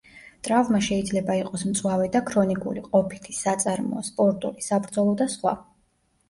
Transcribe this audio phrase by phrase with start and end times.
[0.45, 5.55] ტრავმა შეიძლება იყოს მწვავე და ქრონიკული, ყოფითი, საწარმოო, სპორტული, საბრძოლო და სხვა.